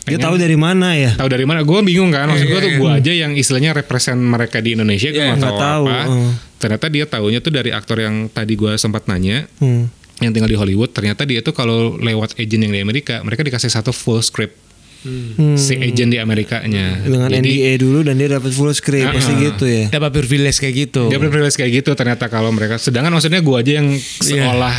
[0.00, 1.12] Dia Pengen- tahu dari mana ya?
[1.14, 1.60] tahu dari mana?
[1.62, 5.08] Gue bingung kan maksud gue tuh iya, gue aja yang istilahnya represent mereka di Indonesia
[5.08, 6.00] gue Iya, nggak tahu tahu, apa.
[6.04, 6.32] uh.
[6.56, 9.88] ternyata dia taunya tuh dari aktor yang tadi gue sempat nanya Hmm.
[10.18, 13.70] yang tinggal di Hollywood ternyata dia tuh kalau lewat agent yang di Amerika mereka dikasih
[13.70, 14.56] satu full script
[15.00, 15.56] Hmm.
[15.56, 19.32] si agent di Amerikanya Dengan Jadi, NDA dulu dan dia dapat full script Ah, pasti
[19.34, 19.88] gitu ya.
[19.88, 21.08] Dapat privilege kayak gitu.
[21.08, 24.76] dia privilege kayak gitu ternyata kalau mereka sedangkan maksudnya gue aja yang seolah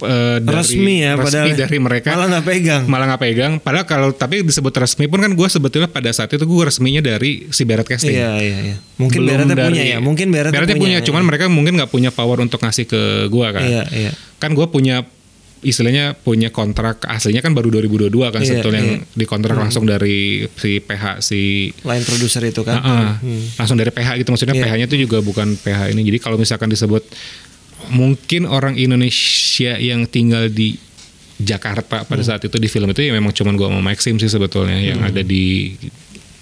[0.00, 2.82] eh, dari- resmi ya resmi padahal dari mereka malah nggak pegang.
[2.84, 6.42] malah nggak pegang padahal kalau tapi disebut resmi pun kan gue sebetulnya pada saat itu
[6.42, 8.76] gue resminya dari si Barrett Casting Iya iya iya.
[8.96, 9.98] Mungkin Belum Beratnya dari- punya ya.
[9.98, 11.04] Mungkin Beratnya, Beratnya punya, ya.
[11.04, 13.62] cuman mereka mungkin nggak punya power untuk ngasih ke gua kan.
[13.62, 14.10] Iya iya.
[14.36, 15.06] Kan gua punya
[15.62, 19.14] istilahnya punya kontrak aslinya kan baru 2022 kan Iya, sebetulnya yang iya.
[19.14, 22.82] dikontrak langsung dari si PH si Lain produser itu kan.
[22.82, 23.12] Ah, ah.
[23.62, 24.62] langsung dari PH gitu maksudnya Iya.
[24.66, 26.02] PH-nya itu juga bukan PH ini.
[26.02, 27.06] Jadi kalau misalkan disebut
[27.94, 30.78] mungkin orang Indonesia yang tinggal di
[31.42, 34.78] Jakarta pada saat itu di film itu ya memang cuman gua sama Maxim sih sebetulnya
[34.78, 35.74] yang ada di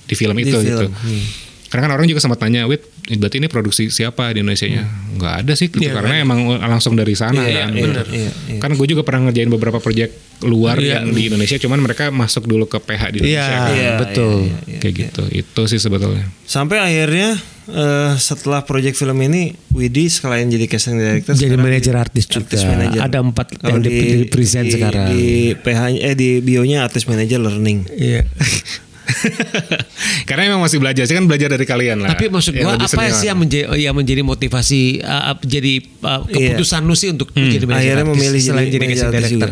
[0.04, 0.86] di film Di itu film, gitu.
[0.90, 1.24] hmm.
[1.70, 4.82] Karena kan orang juga sempat tanya, "Wit, berarti ini produksi siapa di Indonesia-nya?"
[5.14, 7.70] Nggak ada sih gitu, Iya, karena emang langsung dari sana Iya, kan.
[7.70, 8.06] iya, bener.
[8.10, 8.58] Iya, iya.
[8.58, 10.10] Kan gue juga pernah ngerjain beberapa proyek
[10.42, 10.98] luar Iya.
[10.98, 13.54] yang di Indonesia, cuman mereka masuk dulu ke PH di Iya, Indonesia.
[13.56, 13.70] kan.
[13.70, 14.34] Iya, betul.
[14.42, 15.22] iya, iya, Kayak gitu.
[15.30, 16.26] Itu sih sebetulnya.
[16.42, 17.38] Sampai akhirnya
[17.70, 22.58] eh, setelah project film ini Widi sekalian jadi casting director Jadi manajer artis juga.
[22.66, 22.98] manager.
[22.98, 25.06] Ada empat Kalau yang di, di present di- sekarang.
[25.08, 27.86] Di PH eh di bionya artis manager learning.
[27.92, 28.26] Iya.
[30.28, 32.14] Karena emang masih belajar, sih kan belajar dari kalian lah.
[32.14, 33.16] Tapi maksud gua apa senior.
[33.16, 38.00] sih yang menjadi yang menjadi motivasi uh, jadi uh, keputusan lu sih untuk jadi manajer
[38.00, 39.32] Akhirnya artis memilih selain jadi manajer director?
[39.34, 39.48] juga.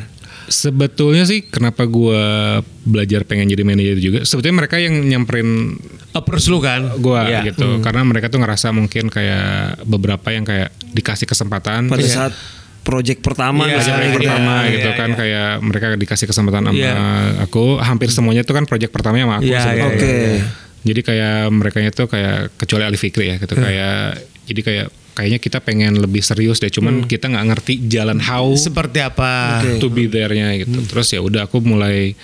[0.49, 2.25] Sebetulnya sih kenapa gua
[2.89, 4.19] belajar pengen jadi manajer juga.
[4.25, 5.77] Sebetulnya mereka yang nyamperin
[6.17, 6.89] Approach lu kan?
[7.05, 7.53] gua Iya.
[7.53, 7.85] gitu.
[7.85, 12.33] Karena mereka tuh ngerasa mungkin kayak beberapa yang kayak dikasih kesempatan Pada saat
[12.89, 14.21] project pertama Iya, Project misalnya yang gitu.
[14.25, 15.17] pertama iya, gitu iya, kan iya.
[15.21, 16.95] kayak mereka dikasih kesempatan sama Iya.
[17.45, 19.85] aku hampir semuanya tuh kan project pertamanya sama aku Iya, sebetulnya.
[19.85, 20.17] iya, Oke.
[20.79, 23.99] Jadi kayak mereka itu kayak kecuali Ali Fikri ya gitu kayak
[24.49, 29.03] jadi kayak kayaknya kita pengen lebih serius deh cuman kita nggak ngerti jalan how Seperti
[29.03, 29.59] apa?
[29.61, 29.83] Oke.
[29.83, 30.79] to be there-nya gitu.
[30.87, 32.15] Terus ya udah aku mulai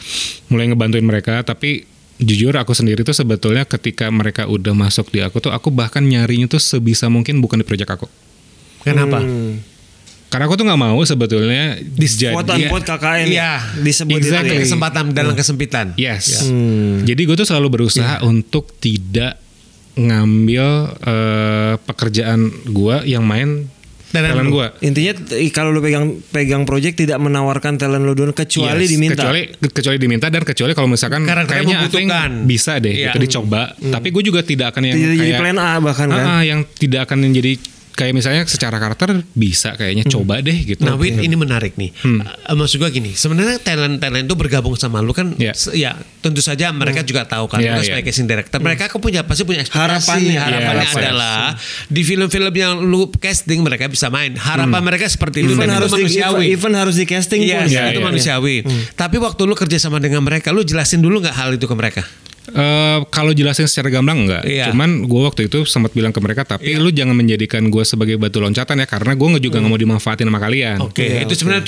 [0.48, 5.42] mulai ngebantuin mereka tapi jujur aku sendiri tuh sebetulnya ketika mereka udah masuk di aku
[5.42, 8.07] tuh aku bahkan nyarinya tuh sebisa mungkin bukan di project aku.
[8.87, 9.18] Kenapa?
[9.18, 9.74] Hmm.
[10.27, 13.53] Karena aku tuh nggak mau sebetulnya jadi Quote unquote KKN Iya.
[13.79, 14.49] disebut Exactly.
[14.49, 14.55] itu.
[14.57, 14.63] ya.
[14.67, 15.87] Kesempatan dalam kesempitan.
[15.95, 16.43] Yes.
[16.43, 17.03] Hmm.
[17.03, 19.39] Jadi gue tuh selalu berusaha untuk tidak
[19.95, 20.67] ngambil
[21.01, 23.71] eh, pekerjaan gue yang main
[24.11, 24.67] Talent talent gue.
[24.87, 25.13] Intinya
[25.51, 29.19] kalau lu pegang pegang project tidak menawarkan talent lu dulu kecuali Yes, diminta.
[29.19, 32.31] Kecuali kecuali diminta dan kecuali kalau misalkan Karakternya kayaknya membutuhkan.
[32.47, 33.11] bisa deh Iya.
[33.11, 33.75] gitu dicoba.
[33.75, 36.23] Tapi gue juga tidak akan yang Tidak jadi kayak plan A bahkan kan.
[36.31, 37.59] Ah, yang tidak akan menjadi
[37.94, 40.83] kayak misalnya secara karakter bisa kayaknya coba deh gitu.
[40.83, 41.94] Nah, Win ini menarik nih.
[41.96, 42.20] Hmm.
[42.20, 45.54] Uh, maksud gua gini, sebenarnya talent-talent itu bergabung sama lu kan, Ya.
[45.54, 47.87] se- ya tentu saja mereka juga tahu kan, Ya, lu kan ya.
[47.88, 50.11] sebagai casting director, mereka kan punya pasti punya ekspektasi.
[50.11, 50.37] Harapannya.
[50.37, 51.02] harapannya Ya, harapan.
[51.07, 51.38] adalah
[51.87, 54.35] di film-film yang lu casting mereka bisa main.
[54.35, 56.44] Harapan mereka seperti itu Even dan harus itu di, manusiawi.
[56.50, 57.70] even harus di casting Iya, pun.
[57.70, 58.57] Ya, itu ya, manusiawi.
[58.92, 62.02] Tapi waktu lu kerja sama dengan mereka, lu jelasin dulu nggak hal itu ke mereka?
[62.55, 64.47] Eh, kalau jelasin secara gamblang enggak.
[64.47, 64.71] Iya.
[64.71, 68.38] Cuman gue waktu itu sempat bilang ke mereka, tapi lu jangan menjadikan gue sebagai batu
[68.38, 70.79] loncatan ya, karena gue juga nggak mau dimanfaatin sama kalian.
[70.79, 71.37] Oke, Iya, itu oke.
[71.37, 71.62] sebenarnya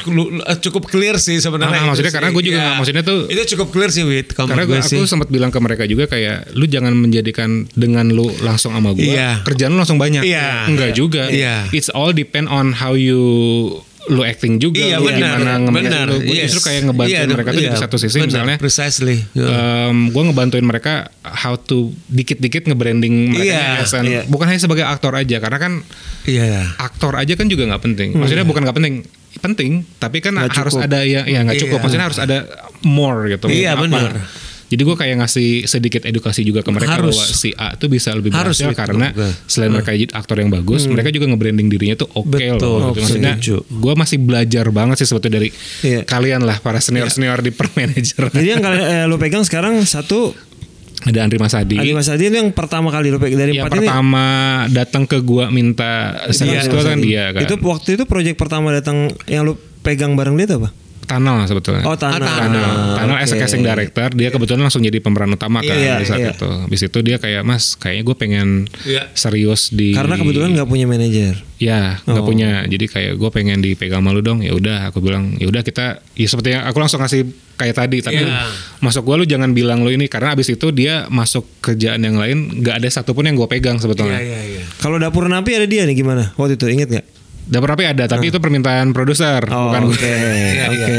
[0.46, 1.74] eh, cukup clear sih sebenarnya.
[1.74, 2.16] Ah, itu maksudnya sih.
[2.16, 4.28] karena gue juga nggak- maksudnya tuh- itu cukup clear sih, Wit.
[4.32, 4.94] Karena gue sih.
[4.94, 9.10] aku sempat bilang ke mereka juga kayak lu jangan menjadikan dengan lu langsung sama gue
[9.10, 9.42] Iya.
[9.42, 10.22] kerjaan lu langsung banyak.
[10.22, 10.70] Iya.
[10.70, 11.26] Enggak juga.
[11.26, 11.66] Iya.
[11.70, 13.18] It's all depend on how you
[14.06, 14.78] lu acting juga.
[14.78, 16.06] Iya lu benar, gimana benar.
[16.06, 16.48] lu- gua yes.
[16.48, 18.56] Justru kayak ngebantuin Iya, mereka tuh iya, di satu sisi benar, misalnya.
[18.56, 19.16] precisely.
[19.32, 19.48] Iya.
[20.06, 24.22] gue ngebantuin mereka how to dikit-dikit nge-branding Iya, mereka as an- iya.
[24.24, 25.72] bukan hanya sebagai aktor aja karena kan
[26.24, 26.74] Iya.
[26.76, 28.94] aktor aja kan juga nggak penting maksudnya bukan nggak penting
[29.36, 30.86] penting tapi kan Nggak harus cukup.
[30.86, 31.82] ada ya ya nggak cukup Iya.
[31.82, 32.38] maksudnya harus ada
[32.82, 33.82] more gitu Iya, Apa.
[33.84, 34.10] benar.
[34.66, 37.14] Jadi gue kayak ngasih sedikit edukasi juga ke mereka Harus.
[37.14, 38.80] bahwa si A tuh bisa lebih Harus, berhasil betul.
[38.80, 39.30] karena Betul.
[39.46, 42.98] selain mereka jadi aktor yang bagus mereka juga nge-branding dirinya tuh oke Betul, loh oke.
[42.98, 43.16] gitu.
[43.16, 45.48] maksudnya gue masih belajar banget sih sebetulnya dari
[45.78, 46.00] Iya.
[46.02, 49.78] kalian lah para senior senior di per manager Jadi yang kalian eh, lu pegang sekarang
[49.80, 50.34] satu
[50.98, 53.76] ada Andri Masadi Adi Mas Adi itu yang pertama kali lu pegang dari yang empat
[53.76, 53.84] ini.
[53.84, 54.26] pertama
[54.66, 58.72] datang ke gua minta Iya, itu Mas kan dia kan Itu waktu itu project pertama
[58.72, 60.74] datang yang lu pegang bareng dia itu apa?
[61.06, 61.82] Tunnel sebetulnya.
[61.82, 62.18] Oh tanah.
[62.18, 66.04] Tunnel, Tunnel as a casting director dia kebetulan langsung jadi pemeran utama kan Iya, di
[66.04, 66.34] saat iya.
[66.34, 66.44] itu.
[66.44, 68.48] Habis itu dia kayak Mas, kayaknya gue pengen
[68.82, 69.08] Iya.
[69.12, 71.40] serius di Karena kebetulan nggak punya manajer.
[71.56, 72.28] Ya, nggak Oh.
[72.28, 72.66] punya.
[72.66, 74.44] Jadi kayak gue pengen dipegang malu dong.
[74.44, 76.04] Ya udah, aku bilang ya udah kita.
[76.12, 77.24] Ya seperti yang aku langsung kasih
[77.56, 78.02] kayak tadi.
[78.02, 78.44] Tapi Iya.
[78.78, 82.60] masuk gue lu jangan bilang lu ini karena abis itu dia masuk kerjaan yang lain.
[82.60, 84.20] nggak ada satupun yang gue pegang sebetulnya.
[84.20, 84.62] Iya, iya, iya.
[84.76, 86.34] Kalau dapur napi ada dia nih gimana?
[86.34, 87.06] Waktu itu inget nggak?
[87.46, 90.18] Dapur api ada, tapi itu permintaan produser, Oh, bukan oke, gue.
[90.66, 90.98] oke,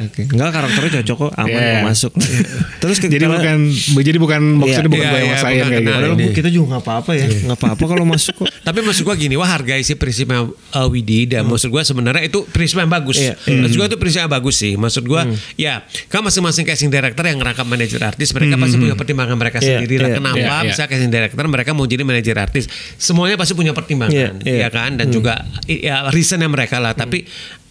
[0.00, 0.20] oke.
[0.30, 1.66] Enggak karakternya cocok kok, aman Iya.
[1.74, 2.12] mau masuk.
[2.82, 3.58] Terus ke- Jadi bukan,
[3.98, 6.12] jadi bukan maksudnya bukan Iya, gue yang iya, maksain bukan kayak gitu.
[6.14, 6.26] ini.
[6.32, 8.46] kita juga nggak apa-apa ya, nggak apa-apa kalau masuk kok.
[8.70, 12.46] Tapi maksud gua gini, wah hargai sih prinsipnya uh, Widi dan maksud gua sebenarnya itu
[12.46, 13.18] prinsip yang bagus.
[13.18, 14.72] Iya, Maksud gua itu prinsip yang bagus sih.
[14.74, 15.26] Maksud gua
[15.56, 19.80] ya kan masing-masing casting director yang ngerangkap manajer artis mereka pasti punya pertimbangan mereka Iya,
[19.80, 20.06] sendiri lah.
[20.06, 20.68] iya, Kenapa iya, iya.
[20.68, 22.64] bisa casting director mereka mau jadi manajer artis?
[22.94, 24.58] Semuanya pasti punya pertimbangan, Iya, iya.
[24.58, 24.94] ya kan?
[24.94, 25.42] Dan juga
[25.80, 26.92] ya reasonnya mereka lah.
[26.92, 27.24] Tapi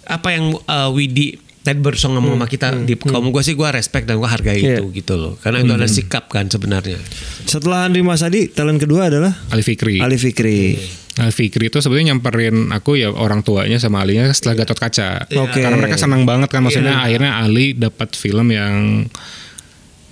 [0.03, 4.07] apa yang uh, Widi tadi barusan ngomong sama kita di kamu gue sih gue respect
[4.07, 4.79] dan gue hargai Iya.
[4.79, 6.95] itu gitu loh karena itu adalah sikap kan sebenarnya
[7.43, 9.99] Setelah Andri Masadi, talent kedua adalah Ali Fikri.
[9.99, 10.79] Ali Fikri.
[11.19, 15.27] Ali Fikri itu sebenarnya nyamperin aku ya orang tuanya sama Alinya setelah Gatot Kaca.
[15.27, 15.59] Oke.
[15.59, 17.05] Karena mereka senang banget kan maksudnya Iya.
[17.05, 19.05] akhirnya Ali dapat film yang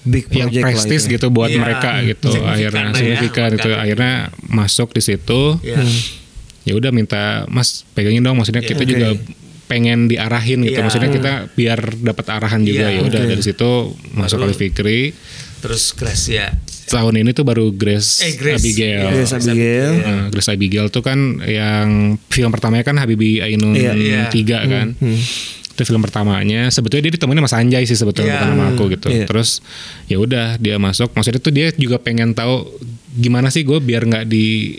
[0.04, 1.16] Big yang prestis itu.
[1.16, 3.80] gitu buat Iya, mereka gitu signifikan akhirnya ya, signifikan itu makanya.
[3.82, 4.14] akhirnya
[4.46, 5.80] masuk di situ Iya.
[6.68, 8.92] Ya udah minta mas pegangin dong maksudnya kita Oke.
[8.92, 9.16] juga
[9.66, 10.84] pengen diarahin gitu Iya.
[10.84, 13.30] maksudnya kita biar dapat arahan juga Iya, ya udah oke.
[13.32, 13.72] dari situ
[14.12, 15.16] masuk Ali Fikri
[15.58, 16.52] terus Grace ya
[16.88, 18.64] tahun ini tuh baru Grace, Eh, Grace.
[18.64, 19.92] Abigail Grace Abigail.
[19.98, 21.88] Nah, Grace Abigail tuh kan yang
[22.28, 23.92] film pertamanya kan Habibie Ainun Iya.
[23.92, 24.22] Iya.
[24.32, 24.88] 3 kan
[25.68, 28.40] itu film pertamanya sebetulnya dia ditemuin sama Sanjay sih sebetulnya Iya.
[28.40, 29.26] bukan sama aku gitu Iya.
[29.28, 29.60] terus
[30.06, 32.72] ya udah dia masuk maksudnya tuh dia juga pengen tahu
[33.14, 34.74] gimana sih gue biar nggak di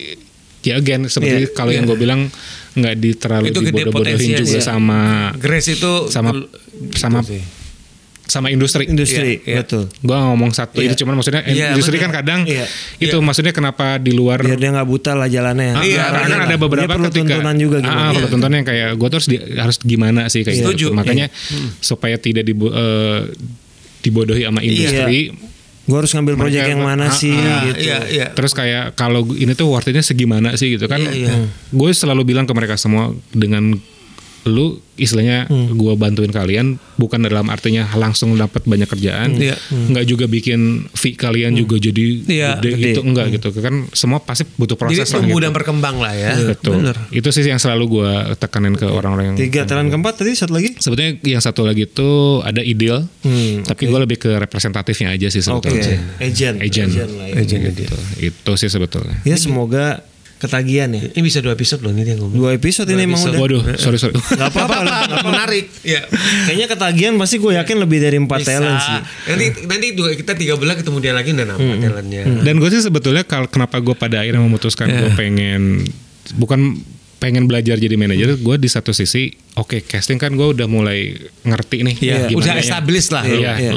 [0.61, 1.53] ya again seperti Iya.
[1.53, 2.27] kalau yang gue bilang
[2.73, 4.61] nggak di terlalu Itu gede dibodoh-bodohin juga sih.
[4.61, 6.31] sama Grace itu sama
[6.93, 7.43] sama sih.
[8.25, 9.57] sama industri Industri, Iya, iya.
[9.65, 9.89] betul.
[9.89, 10.93] gue ngomong satu Iya.
[10.93, 12.05] itu cuman maksudnya Iya, industri benar.
[12.05, 12.69] kan kadang Iya.
[12.99, 13.25] itu Iya.
[13.25, 15.73] maksudnya kenapa di luar Biar dia nggak buta lah jalannya.
[15.73, 18.09] Ah, Iya, karena kan ada beberapa Dia perlu ketika tuntunan juga Ah, gimana.
[18.13, 20.87] perlu tuntunan yang kayak gue tuh harus di- harus gimana sih kayak Setuju.
[20.87, 20.95] gitu.
[20.95, 21.27] Makanya
[21.81, 23.33] supaya tidak dibo- eh,
[23.99, 25.33] dibodohi sama industri.
[25.89, 27.81] Gue harus ngambil project Mereka- yang mana Ah, sih Iya, gitu.
[27.81, 28.27] iya, iya.
[28.31, 31.01] Terus kayak kalau ini tuh worth-nya segimana sih gitu kan.
[31.01, 31.33] Iya, iya.
[31.71, 33.73] Gue selalu bilang ke mereka semua dengan
[34.45, 35.73] lu istilahnya Hmm.
[35.73, 39.55] gua bantuin kalian bukan dalam artinya langsung dapat banyak kerjaan Iya.
[39.71, 40.59] nggak juga bikin
[40.91, 42.83] fee kalian juga jadi Iya, gede, gede.
[42.89, 45.45] gitu enggak gitu kan semua pasti butuh Jadi proses lah tumbuh gitu.
[45.45, 46.35] dan berkembang lah ya.
[46.49, 46.83] Betul.
[46.83, 46.97] Bener.
[47.11, 50.75] Itu sih yang selalu gua tekanin ke orang-orang yang Tiga talent keempat tadi satu lagi.
[50.77, 55.41] Sebetulnya yang satu lagi tuh ada ideal, Hmm, tapi gue lebih ke representatifnya aja sih
[55.41, 55.99] sebetulnya.
[56.19, 56.59] agent.
[56.59, 56.89] Agent.
[57.13, 57.43] lah ya.
[57.43, 57.97] Gitu.
[58.21, 59.23] Itu sih sebetulnya.
[59.23, 60.03] Ya semoga
[60.39, 61.03] ketagihan ya.
[61.05, 62.33] Ini bisa dua episode loh ini dia ngomong.
[62.33, 63.37] Dua episode ini emang udah.
[63.37, 64.15] Waduh, sorry sorry.
[64.15, 64.79] Gak apa-apa.
[64.81, 65.01] lah.
[65.21, 65.67] menarik.
[65.83, 66.07] Ya.
[66.47, 68.51] Kayaknya ketagihan pasti gue yakin lebih dari empat Bisa.
[68.55, 68.99] talent sih.
[69.27, 71.79] Nanti nanti juga kita tiga bulan ketemu dia lagi dan apa Hmm.
[71.79, 72.23] talentnya.
[72.41, 75.83] Dan gue sih sebetulnya kalau kenapa gue pada akhirnya memutuskan gue pengen
[76.35, 76.79] bukan
[77.19, 81.83] pengen belajar jadi manajer, gue di satu sisi oke casting kan gue udah mulai ngerti
[81.83, 82.63] nih Iya, gimana udah ya.
[82.63, 83.25] established lah.
[83.27, 83.53] Iya.
[83.59, 83.73] Iya.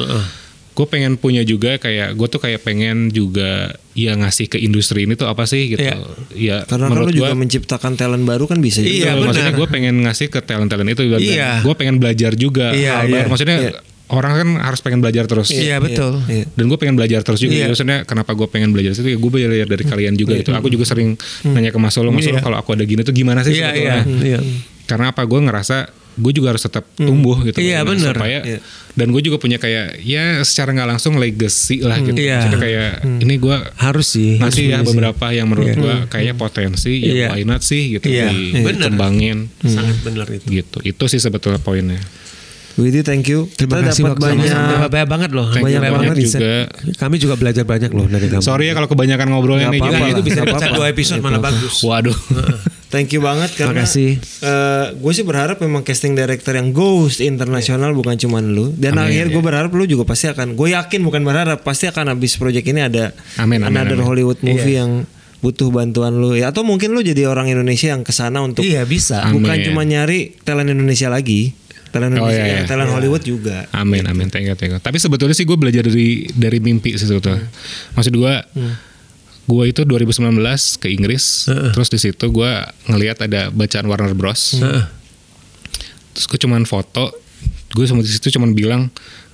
[0.71, 5.13] Gue pengen punya juga kayak gue tuh kayak pengen juga ya ngasih ke industri ini
[5.13, 5.83] tuh apa sih gitu.
[5.83, 5.99] Iya.
[6.31, 8.87] Ya Karena kan menurut lu juga gua- menciptakan talent baru kan bisa juga.
[8.87, 9.59] Iya, Betul, maksudnya benar.
[9.59, 11.49] gue pengen ngasih ke talent-talent itu dan Iya.
[11.59, 13.13] gue pengen belajar juga Iya, hal iya.
[13.13, 13.27] baru.
[13.29, 13.71] Maksudnya Iya.
[14.09, 15.49] orang kan harus pengen belajar terus.
[15.51, 16.13] Iya, betul.
[16.25, 16.45] Iya.
[16.49, 17.51] Dan gue pengen belajar terus juga.
[17.53, 17.67] Iya.
[17.67, 19.03] Maksudnya kenapa gue pengen belajar itu?
[19.05, 20.51] Ya gue belajar dari kalian juga gitu.
[20.51, 22.41] Aku juga sering nanya ke Mas Solo, Mas Solo Iya.
[22.41, 23.99] kalau aku ada gini tuh gimana sih Iya, sebetulnya?
[24.23, 24.39] iya, iya.
[24.83, 25.23] Karena apa?
[25.23, 25.87] Gue ngerasa
[26.21, 27.57] gue juga harus tetap tumbuh gitu.
[27.57, 28.13] Iya, Nah, bener.
[28.13, 28.59] Supaya Iya.
[28.91, 32.13] dan gue juga punya kayak ya secara nggak langsung legacy lah gitu.
[32.13, 32.45] Iya.
[32.45, 34.37] Maksudnya kayak ini gue Harus sih.
[34.37, 35.75] ngasih ya beberapa yang menurut Iya.
[35.75, 37.27] gue kayaknya potensi ya Iya.
[37.33, 38.87] why not sih gitu Iya, bener.
[38.87, 40.45] dikembangin Sangat benar itu.
[40.47, 40.77] gitu.
[40.79, 41.97] Itu sih sebetulnya poinnya.
[42.73, 43.51] Widi thank you.
[43.51, 44.87] Terima Kita kasih dapat waktu banyak.
[44.87, 45.47] banyak banget loh.
[45.49, 46.53] Thank banyak banyak banget juga.
[46.95, 48.39] Kami juga belajar banyak loh dari kamu.
[48.39, 49.79] Sorry ya kalau kebanyakan ngobrolnya nih.
[49.79, 50.13] apa-apa Jadi lah.
[50.13, 50.71] itu bisa apa-apa.
[50.71, 51.75] dua episode malah bagus.
[51.81, 52.15] Waduh.
[52.91, 54.19] Thank you banget karena Makasih.
[54.93, 59.07] gue sih berharap memang casting director yang goes internasional bukan cuma lu dan Amin.
[59.07, 62.63] akhir gue berharap lu juga pasti akan gue yakin bukan berharap pasti akan habis project
[62.65, 64.05] ini ada Amin, amin, another amin.
[64.05, 64.83] Hollywood movie Iya.
[64.83, 64.91] yang
[65.39, 68.83] butuh bantuan lu ya atau mungkin lu jadi orang Indonesia yang ke sana untuk Iya
[68.83, 69.23] bisa.
[69.23, 69.39] Amin.
[69.39, 71.55] bukan cuma nyari talent Indonesia lagi
[71.89, 72.63] talent Oh, Indonesia iya, iya.
[72.65, 74.77] talent Hollywood juga Amin amin thank you thank you.
[74.77, 77.47] Tapi sebetulnya sih gue belajar dari dari mimpi sih sebetulnya.
[77.91, 78.33] Maksud gue
[79.51, 80.39] gue itu 2019
[80.79, 82.51] ke Inggris, terus di situ gue
[82.87, 84.55] ngelihat ada bacaan Warner Bros.
[84.57, 84.83] Heeh.
[86.11, 87.11] Terus gue cuman foto,
[87.69, 88.87] gue sama di situ cuman bilang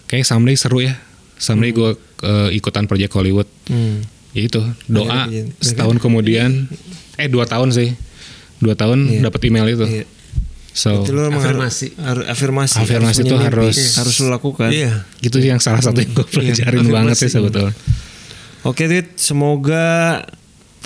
[0.05, 0.97] kayak someday seru ya.
[1.37, 3.45] Someday gue eh, ikutan project Hollywood.
[3.67, 4.01] Hmm.
[4.33, 6.65] Ya itu doa Akhirnya setahun kemudian,
[7.15, 7.93] eh dua tahun sih,
[8.57, 9.21] dua tahun Iya.
[9.23, 9.85] dapat email itu.
[9.85, 10.05] Iya.
[10.71, 11.97] So Itu lo emang Afirmasi.
[11.97, 12.77] harus afirmasi.
[12.77, 13.57] Afirmasi itu punya mimpi.
[13.65, 14.69] harus- harus lo lakukan.
[14.69, 15.05] Iya.
[15.19, 17.73] itu yang salah satu yang gue pelajarin banget sih sebetulnya.
[18.63, 20.25] Oke, Tweet, semoga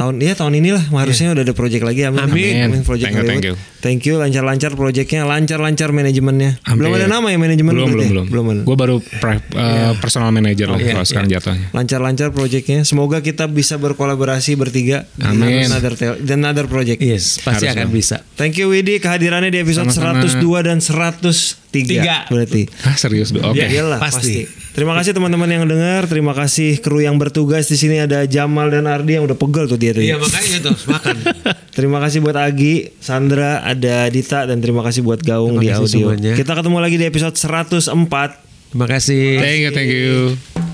[0.01, 2.25] tahun iya tahun inilah harusnya udah ada project lagi amin.
[2.25, 2.55] Amin.
[2.65, 2.81] Amin.
[2.81, 3.55] project Thank you, thank you.
[3.81, 6.61] Thank you, lancar-lancar projectnya, lancar-lancar manajemennya.
[6.71, 8.09] Belum ada nama ya manajemen belum belum ya?
[8.09, 8.61] belum belum ada.
[8.61, 12.81] gue baru pre- uh, personal manager lah kalau sekarang jatuhnya Lancar-lancar projectnya.
[12.81, 15.65] Semoga kita bisa berkolaborasi bertiga Amin.
[15.65, 17.01] dan other tel- dan other project.
[17.01, 17.95] Yes, pasti Harus akan dong.
[17.95, 18.21] bisa.
[18.35, 20.29] Thank you Widi kehadirannya di episode Sama-sama.
[20.29, 22.27] 102 dan 103 Tiga.
[22.27, 22.67] berarti.
[22.83, 24.43] ah serius oke Ya, Iyalah, pasti.
[24.45, 24.69] pasti.
[24.71, 28.87] Terima kasih teman-teman yang dengar, terima kasih kru yang bertugas di sini ada Jamal dan
[28.87, 30.03] Ardi yang udah pegel tuh dia tuh.
[30.03, 31.15] Iya makanya tuh makan.
[31.77, 35.79] Terima kasih buat Agi, Sandra, ada Dita dan terima kasih buat Gaung Terima di kasih
[35.79, 36.07] audio.
[36.11, 36.33] semuanya.
[36.35, 38.75] Kita ketemu lagi di episode 104.
[38.75, 39.39] Terima kasih.
[39.39, 40.70] thank you thank you